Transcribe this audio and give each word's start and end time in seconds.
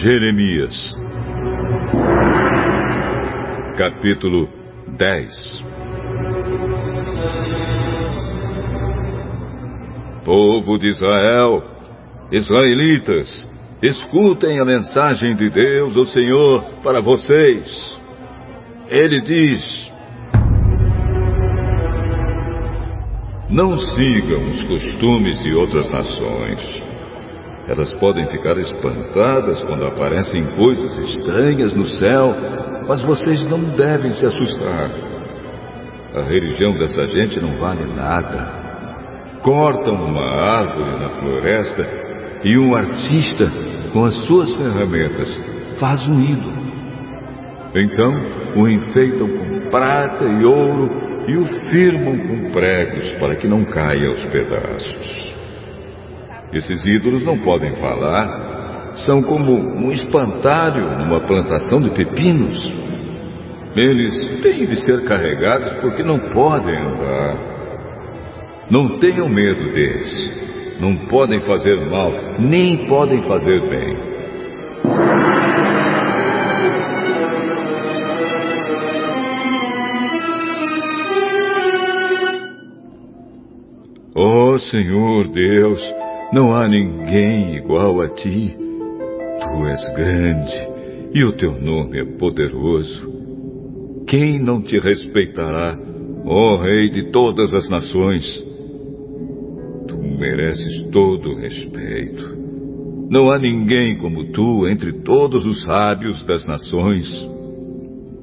Jeremias, 0.00 0.94
capítulo 3.76 4.48
10 4.96 5.64
Povo 10.24 10.78
de 10.78 10.86
Israel, 10.86 11.64
israelitas, 12.30 13.50
escutem 13.82 14.60
a 14.60 14.64
mensagem 14.64 15.34
de 15.34 15.50
Deus, 15.50 15.96
o 15.96 16.06
Senhor, 16.06 16.62
para 16.80 17.00
vocês. 17.00 17.98
Ele 18.88 19.20
diz: 19.20 19.92
Não 23.50 23.76
sigam 23.76 24.48
os 24.48 24.62
costumes 24.62 25.40
de 25.40 25.54
outras 25.54 25.90
nações. 25.90 26.87
Elas 27.68 27.92
podem 27.94 28.26
ficar 28.28 28.56
espantadas 28.56 29.62
quando 29.64 29.84
aparecem 29.84 30.42
coisas 30.56 30.96
estranhas 30.98 31.74
no 31.74 31.84
céu, 31.84 32.34
mas 32.88 33.02
vocês 33.02 33.44
não 33.50 33.62
devem 33.74 34.10
se 34.12 34.24
assustar. 34.24 34.90
A 36.14 36.22
religião 36.22 36.72
dessa 36.78 37.06
gente 37.06 37.38
não 37.38 37.58
vale 37.58 37.84
nada. 37.92 39.38
Cortam 39.42 39.94
uma 39.94 40.30
árvore 40.30 40.98
na 40.98 41.10
floresta 41.10 41.86
e 42.42 42.58
um 42.58 42.74
artista, 42.74 43.52
com 43.92 44.06
as 44.06 44.14
suas 44.26 44.54
ferramentas, 44.54 45.38
faz 45.78 46.00
um 46.08 46.22
ídolo. 46.22 46.68
Então 47.74 48.14
o 48.56 48.66
enfeitam 48.66 49.28
com 49.28 49.68
prata 49.68 50.24
e 50.24 50.42
ouro 50.42 50.88
e 51.28 51.36
o 51.36 51.46
firmam 51.70 52.16
com 52.16 52.50
pregos 52.50 53.12
para 53.20 53.36
que 53.36 53.46
não 53.46 53.62
caia 53.66 54.08
aos 54.08 54.24
pedaços. 54.24 55.37
Esses 56.52 56.86
ídolos 56.86 57.22
não 57.22 57.38
podem 57.38 57.70
falar, 57.76 58.92
são 58.94 59.22
como 59.22 59.52
um 59.52 59.92
espantalho 59.92 60.98
numa 60.98 61.20
plantação 61.20 61.80
de 61.80 61.90
pepinos. 61.90 62.56
Eles 63.76 64.40
têm 64.40 64.66
de 64.66 64.76
ser 64.84 65.04
carregados 65.04 65.80
porque 65.80 66.02
não 66.02 66.18
podem 66.32 66.74
andar. 66.74 67.38
Não 68.70 68.98
tenham 68.98 69.28
medo 69.28 69.70
deles. 69.72 70.78
Não 70.80 71.06
podem 71.06 71.40
fazer 71.40 71.76
mal, 71.90 72.12
nem 72.38 72.86
podem 72.88 73.22
fazer 73.22 73.68
bem. 73.68 74.08
Oh, 84.14 84.58
Senhor 84.58 85.28
Deus, 85.28 85.80
não 86.32 86.54
há 86.54 86.68
ninguém 86.68 87.56
igual 87.56 88.00
a 88.00 88.08
ti. 88.08 88.56
Tu 89.40 89.66
és 89.66 89.94
grande 89.94 90.68
e 91.14 91.24
o 91.24 91.32
teu 91.32 91.52
nome 91.60 91.98
é 91.98 92.04
poderoso. 92.04 93.08
Quem 94.06 94.38
não 94.38 94.62
te 94.62 94.78
respeitará, 94.78 95.78
ó 96.24 96.56
Rei 96.62 96.90
de 96.90 97.10
todas 97.10 97.54
as 97.54 97.68
nações? 97.68 98.44
Tu 99.86 99.96
mereces 99.96 100.90
todo 100.90 101.30
o 101.30 101.36
respeito. 101.36 102.36
Não 103.10 103.30
há 103.30 103.38
ninguém 103.38 103.96
como 103.96 104.32
tu 104.32 104.68
entre 104.68 104.92
todos 104.92 105.46
os 105.46 105.62
sábios 105.62 106.22
das 106.24 106.46
nações. 106.46 107.08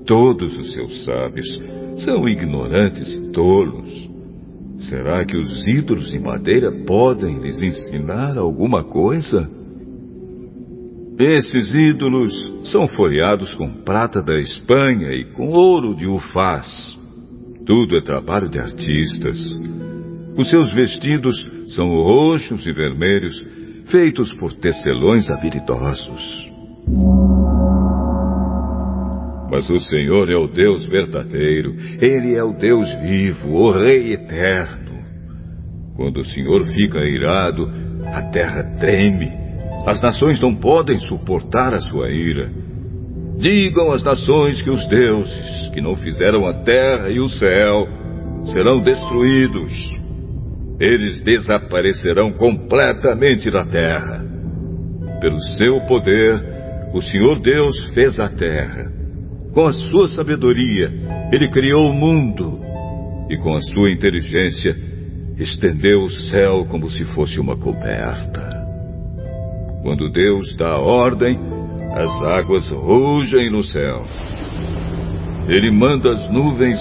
Todos 0.05 0.55
os 0.55 0.73
seus 0.73 1.05
sábios 1.05 1.47
são 2.03 2.29
ignorantes 2.29 3.11
e 3.17 3.31
tolos. 3.31 4.14
Será 4.89 5.25
que 5.25 5.35
os 5.35 5.67
ídolos 5.67 6.11
de 6.11 6.19
madeira 6.19 6.71
podem 6.85 7.39
lhes 7.39 7.61
ensinar 7.61 8.37
alguma 8.37 8.83
coisa? 8.83 9.49
Esses 11.17 11.73
ídolos 11.73 12.33
são 12.71 12.87
folheados 12.89 13.55
com 13.55 13.83
prata 13.83 14.21
da 14.21 14.37
Espanha 14.37 15.13
e 15.13 15.25
com 15.31 15.49
ouro 15.49 15.95
de 15.95 16.07
Ufaz. 16.07 16.67
Tudo 17.65 17.97
é 17.97 18.01
trabalho 18.01 18.47
de 18.47 18.59
artistas. 18.59 19.39
Os 20.37 20.49
seus 20.49 20.71
vestidos 20.73 21.35
são 21.73 21.87
roxos 21.89 22.65
e 22.67 22.71
vermelhos, 22.71 23.35
feitos 23.89 24.31
por 24.33 24.53
tecelões 24.53 25.29
habilidosos. 25.29 26.51
Mas 29.55 29.69
o 29.69 29.79
Senhor 29.79 30.29
é 30.29 30.35
o 30.35 30.47
Deus 30.47 30.85
verdadeiro, 30.85 31.73
Ele 32.01 32.35
é 32.35 32.43
o 32.43 32.51
Deus 32.51 32.89
vivo, 33.03 33.53
o 33.53 33.71
Rei 33.71 34.11
eterno. 34.11 34.99
Quando 35.95 36.17
o 36.17 36.25
Senhor 36.25 36.65
fica 36.73 36.99
irado, 37.05 37.71
a 38.05 38.21
terra 38.31 38.75
treme. 38.81 39.31
As 39.85 40.01
nações 40.01 40.41
não 40.41 40.53
podem 40.53 40.99
suportar 40.99 41.73
a 41.73 41.79
sua 41.79 42.09
ira. 42.09 42.51
Digam 43.37 43.93
às 43.93 44.03
nações 44.03 44.61
que 44.61 44.69
os 44.69 44.85
deuses, 44.89 45.69
que 45.73 45.79
não 45.79 45.95
fizeram 45.95 46.45
a 46.45 46.55
terra 46.65 47.09
e 47.09 47.21
o 47.21 47.29
céu, 47.29 47.87
serão 48.47 48.81
destruídos. 48.81 49.71
Eles 50.81 51.21
desaparecerão 51.21 52.33
completamente 52.33 53.49
da 53.49 53.63
terra. 53.63 54.21
Pelo 55.21 55.39
seu 55.57 55.79
poder, 55.87 56.43
o 56.93 56.99
Senhor 56.99 57.39
Deus 57.39 57.85
fez 57.93 58.19
a 58.19 58.27
terra 58.27 59.04
com 59.55 59.65
a 59.65 59.71
sua 59.71 60.09
sabedoria, 60.09 60.91
ele 61.31 61.47
criou 61.47 61.89
o 61.89 61.93
mundo 61.93 62.59
e 63.29 63.37
com 63.37 63.55
a 63.55 63.61
sua 63.61 63.89
inteligência 63.89 64.75
estendeu 65.37 66.03
o 66.03 66.09
céu 66.09 66.65
como 66.69 66.89
se 66.89 67.05
fosse 67.15 67.39
uma 67.39 67.55
coberta. 67.55 68.65
Quando 69.81 70.11
Deus 70.11 70.53
dá 70.57 70.77
ordem, 70.77 71.39
as 71.93 72.13
águas 72.23 72.67
rugem 72.67 73.49
no 73.49 73.63
céu. 73.63 74.05
Ele 75.47 75.71
manda 75.71 76.11
as 76.11 76.29
nuvens 76.29 76.77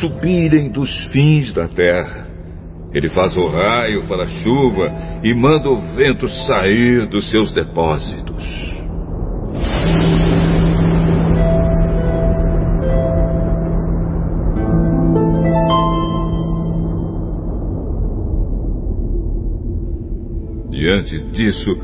subirem 0.00 0.70
dos 0.70 0.90
fins 1.06 1.54
da 1.54 1.68
terra. 1.68 2.28
Ele 2.92 3.08
faz 3.10 3.34
o 3.34 3.46
raio 3.46 4.06
para 4.06 4.24
a 4.24 4.28
chuva 4.42 4.92
e 5.22 5.32
manda 5.32 5.70
o 5.70 5.80
vento 5.96 6.28
sair 6.28 7.06
dos 7.06 7.30
seus 7.30 7.50
depósitos. 7.52 8.44
Diante 20.80 21.18
disso, 21.32 21.76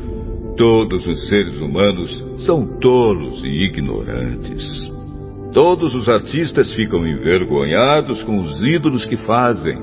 todos 0.57 1.05
os 1.05 1.29
seres 1.29 1.55
humanos 1.57 2.25
são 2.47 2.65
tolos 2.79 3.43
e 3.45 3.67
ignorantes. 3.67 4.81
Todos 5.53 5.93
os 5.93 6.09
artistas 6.09 6.73
ficam 6.73 7.07
envergonhados 7.07 8.23
com 8.23 8.39
os 8.39 8.59
ídolos 8.63 9.05
que 9.05 9.15
fazem, 9.17 9.77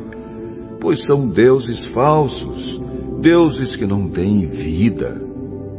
pois 0.80 1.00
são 1.04 1.28
deuses 1.28 1.86
falsos, 1.94 2.82
deuses 3.20 3.76
que 3.76 3.86
não 3.86 4.10
têm 4.10 4.48
vida, 4.48 5.16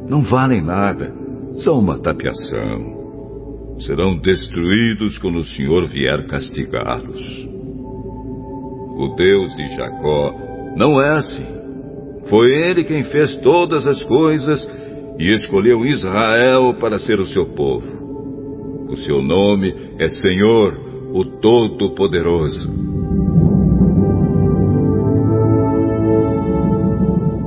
não 0.07 0.22
valem 0.22 0.62
nada, 0.62 1.13
são 1.57 1.79
uma 1.79 2.00
tapiação. 2.00 3.75
Serão 3.79 4.18
destruídos 4.18 5.18
quando 5.18 5.40
o 5.40 5.44
Senhor 5.44 5.90
vier 5.90 6.25
castigá-los. 6.28 7.50
O 8.97 9.13
Deus 9.18 9.53
de 9.57 9.75
Jacó 9.75 10.34
não 10.78 11.01
é 11.01 11.18
assim. 11.18 11.65
Foi 12.30 12.52
ele 12.52 12.84
quem 12.84 13.03
fez 13.03 13.38
todas 13.38 13.86
as 13.86 14.02
coisas 14.03 14.68
e 15.19 15.34
escolheu 15.34 15.86
Israel 15.86 16.75
para 16.80 17.00
ser 17.00 17.19
o 17.19 17.25
seu 17.25 17.46
povo. 17.53 18.88
O 18.90 18.97
seu 18.97 19.22
nome 19.22 19.74
é 20.00 20.08
Senhor, 20.08 20.74
o 21.13 21.24
Todo-Poderoso. 21.25 22.69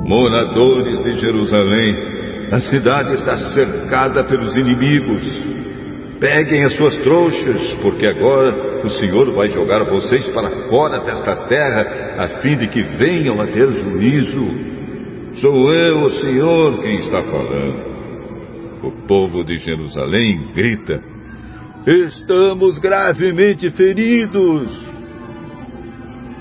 Moradores 0.04 1.02
de 1.04 1.16
Jerusalém, 1.16 1.94
a 2.50 2.60
cidade 2.60 3.14
está 3.14 3.36
cercada 3.52 4.25
pelos 4.25 4.54
inimigos. 4.56 5.25
Peguem 6.19 6.64
as 6.64 6.75
suas 6.76 6.96
trouxas, 6.98 7.75
porque 7.82 8.06
agora 8.06 8.82
o 8.84 8.88
Senhor 8.88 9.34
vai 9.34 9.50
jogar 9.50 9.84
vocês 9.84 10.26
para 10.28 10.69
fora 10.69 11.00
desta 11.00 11.46
terra, 11.46 12.14
a 12.19 12.40
fim 12.40 12.56
de 12.56 12.69
que 12.69 12.82
venham 12.82 13.40
a 13.40 13.46
ter 13.46 13.70
juízo. 13.70 14.67
Sou 15.40 15.73
eu, 15.73 16.02
o 16.02 16.11
Senhor, 16.11 16.82
quem 16.82 16.96
está 16.99 17.23
falando. 17.23 17.88
O 18.82 18.90
povo 19.06 19.44
de 19.44 19.56
Jerusalém 19.58 20.52
grita: 20.52 21.00
Estamos 21.87 22.79
gravemente 22.79 23.70
feridos. 23.70 24.69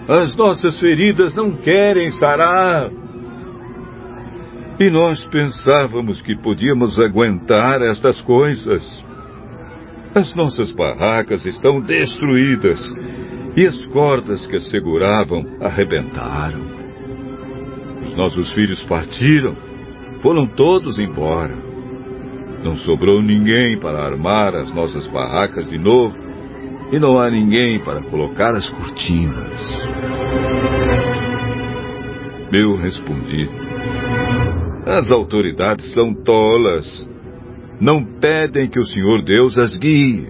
As 0.08 0.36
nossas 0.36 0.80
feridas 0.80 1.36
não 1.36 1.52
querem 1.58 2.10
sarar. 2.12 2.90
E 4.80 4.90
nós 4.90 5.24
pensávamos 5.28 6.20
que 6.22 6.36
podíamos 6.36 6.98
aguentar 6.98 7.82
estas 7.84 8.20
coisas. 8.22 8.84
As 10.16 10.34
nossas 10.34 10.72
barracas 10.72 11.46
estão 11.46 11.82
destruídas 11.82 12.80
e 13.56 13.68
as 13.68 13.78
cordas 13.88 14.48
que 14.48 14.56
as 14.56 14.68
seguravam 14.72 15.46
arrebentaram. 15.62 16.87
Os 18.18 18.34
nossos 18.34 18.52
filhos 18.54 18.82
partiram, 18.86 19.56
foram 20.24 20.48
todos 20.48 20.98
embora. 20.98 21.56
Não 22.64 22.76
sobrou 22.76 23.22
ninguém 23.22 23.80
para 23.80 24.04
armar 24.04 24.56
as 24.56 24.74
nossas 24.74 25.06
barracas 25.06 25.70
de 25.70 25.78
novo 25.78 26.16
e 26.92 26.98
não 26.98 27.20
há 27.20 27.30
ninguém 27.30 27.80
para 27.80 28.02
colocar 28.02 28.56
as 28.56 28.68
cortinas. 28.70 29.70
Eu 32.52 32.76
respondi: 32.78 33.48
As 34.88 35.12
autoridades 35.12 35.94
são 35.94 36.12
tolas. 36.24 37.08
Não 37.80 38.04
pedem 38.20 38.68
que 38.68 38.80
o 38.80 38.86
Senhor 38.88 39.22
Deus 39.22 39.60
as 39.60 39.78
guie. 39.78 40.28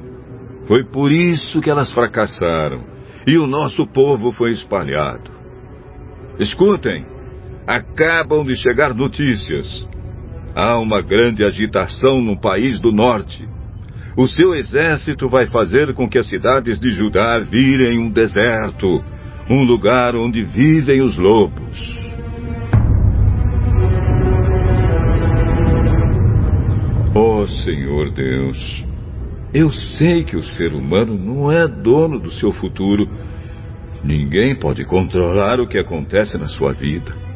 Foi 0.67 0.83
por 0.83 1.09
isso 1.09 1.61
que 1.61 1.69
elas 1.69 1.89
fracassaram 1.93 2.83
e 3.25 3.37
o 3.37 3.47
nosso 3.47 3.87
povo 3.87 4.33
foi 4.33 4.51
espalhado. 4.51 5.31
Escutem, 6.37 7.16
acabam 7.67 8.45
de 8.45 8.55
chegar 8.55 8.93
notícias. 8.93 9.85
Há 10.55 10.79
uma 10.79 11.01
grande 11.01 11.43
agitação 11.43 12.21
no 12.21 12.39
país 12.39 12.79
do 12.79 12.93
norte. 12.93 13.45
O 14.15 14.25
seu 14.25 14.55
exército 14.55 15.27
vai 15.27 15.45
fazer 15.47 15.93
com 15.93 16.07
que 16.09 16.17
as 16.17 16.27
cidades 16.27 16.79
de 16.79 16.89
Judá 16.89 17.37
virem 17.39 17.99
um 17.99 18.09
deserto, 18.09 19.03
um 19.49 19.63
lugar 19.63 20.15
onde 20.15 20.41
vivem 20.43 21.01
os 21.01 21.17
lobos. 21.17 21.77
Oh, 27.13 27.45
Senhor 27.47 28.11
Deus, 28.11 28.85
eu 29.53 29.69
sei 29.69 30.23
que 30.23 30.37
o 30.37 30.43
ser 30.43 30.73
humano 30.73 31.15
não 31.15 31.51
é 31.51 31.67
dono 31.67 32.19
do 32.19 32.31
seu 32.31 32.53
futuro. 32.53 33.07
Ninguém 34.03 34.55
pode 34.55 34.85
controlar 34.85 35.59
o 35.59 35.67
que 35.67 35.77
acontece 35.77 36.37
na 36.37 36.47
sua 36.47 36.73
vida. 36.73 37.26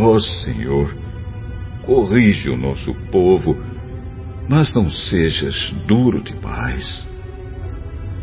Ó 0.00 0.12
oh, 0.14 0.18
Senhor, 0.18 0.94
corrige 1.82 2.48
o 2.48 2.56
nosso 2.56 2.94
povo, 3.12 3.54
mas 4.48 4.72
não 4.72 4.88
sejas 4.88 5.74
duro 5.86 6.22
demais. 6.22 7.06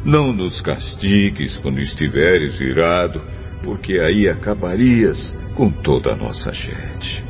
Não 0.04 0.34
nos 0.34 0.60
castigues 0.62 1.56
quando 1.58 1.80
estiveres 1.80 2.60
irado, 2.60 3.22
porque 3.64 4.00
aí 4.00 4.28
acabarias 4.28 5.38
com 5.54 5.70
toda 5.70 6.14
a 6.14 6.16
nossa 6.16 6.52
gente. 6.52 7.24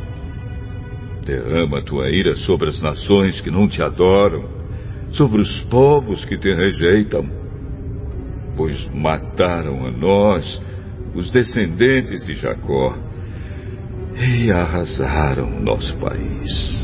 Derrama 1.25 1.83
tua 1.83 2.09
ira 2.09 2.37
sobre 2.37 2.69
as 2.69 2.81
nações 2.81 3.41
que 3.41 3.51
não 3.51 3.67
te 3.67 3.81
adoram 3.81 4.57
sobre 5.11 5.41
os 5.41 5.61
povos 5.63 6.23
que 6.25 6.37
te 6.37 6.53
rejeitam, 6.53 7.25
pois 8.55 8.87
mataram 8.93 9.85
a 9.85 9.91
nós, 9.91 10.61
os 11.13 11.29
descendentes 11.31 12.25
de 12.25 12.33
Jacó, 12.33 13.06
e 14.19 14.51
arrasaram 14.51 15.49
nosso 15.61 15.95
país. 15.99 16.75